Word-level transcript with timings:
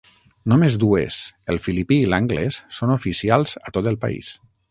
Només 0.53 0.77
dues, 0.83 1.17
el 1.53 1.59
filipí 1.65 1.99
i 2.05 2.09
l'anglès 2.13 2.59
són 2.79 2.95
oficials 2.97 3.55
a 3.69 3.77
tot 3.77 3.91
el 3.93 4.01
país. 4.07 4.35